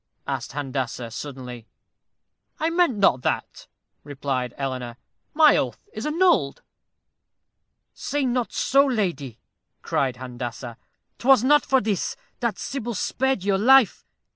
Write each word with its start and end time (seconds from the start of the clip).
asked 0.27 0.53
Handassah, 0.53 1.11
suddenly. 1.11 1.67
"I 2.59 2.71
meant 2.71 2.97
not 2.97 3.21
that," 3.21 3.67
replied 4.03 4.55
Eleanor. 4.57 4.97
"My 5.35 5.55
oath 5.55 5.87
is 5.93 6.07
annulled." 6.07 6.63
"Say 7.93 8.25
not 8.25 8.51
so, 8.51 8.83
lady," 8.83 9.37
cried 9.83 10.15
Handassah 10.15 10.77
"'twas 11.19 11.43
not 11.43 11.63
for 11.63 11.81
this 11.81 12.15
that 12.39 12.57
Sybil 12.57 12.95
spared 12.95 13.43
your 13.43 13.59
life. 13.59 14.03